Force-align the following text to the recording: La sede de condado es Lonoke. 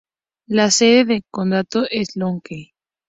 La 0.47 0.71
sede 0.71 1.05
de 1.05 1.21
condado 1.29 1.85
es 1.91 2.15
Lonoke. 2.15 2.73